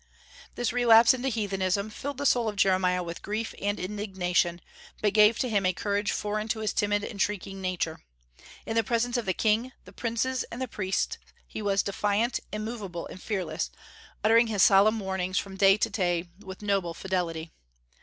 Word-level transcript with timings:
This 0.55 0.73
relapse 0.73 1.13
into 1.13 1.29
heathenism 1.29 1.91
filled 1.91 2.17
the 2.17 2.25
soul 2.25 2.49
of 2.49 2.55
Jeremiah 2.55 3.03
with 3.03 3.21
grief 3.21 3.53
and 3.61 3.79
indignation, 3.79 4.59
but 4.99 5.13
gave 5.13 5.37
to 5.37 5.47
him 5.47 5.63
a 5.63 5.73
courage 5.73 6.11
foreign 6.11 6.47
to 6.47 6.61
his 6.61 6.73
timid 6.73 7.03
and 7.03 7.21
shrinking 7.21 7.61
nature. 7.61 8.03
In 8.65 8.75
the 8.75 8.83
presence 8.83 9.15
of 9.15 9.27
the 9.27 9.33
king, 9.35 9.73
the 9.85 9.93
princes, 9.93 10.41
and 10.45 10.67
priests 10.71 11.19
he 11.47 11.61
was 11.61 11.83
defiant, 11.83 12.39
immovable, 12.51 13.05
and 13.05 13.21
fearless, 13.21 13.69
uttering 14.23 14.47
his 14.47 14.63
solemn 14.63 14.99
warnings 14.99 15.37
from 15.37 15.55
day 15.55 15.77
to 15.77 15.89
day 15.91 16.27
with 16.39 16.63
noble 16.63 16.95
fidelity. 16.95 17.51